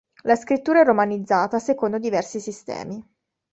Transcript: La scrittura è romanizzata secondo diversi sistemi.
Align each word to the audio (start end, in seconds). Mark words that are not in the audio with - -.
La 0.23 0.35
scrittura 0.35 0.81
è 0.81 0.83
romanizzata 0.83 1.59
secondo 1.59 1.99
diversi 1.99 2.39
sistemi. 2.39 3.07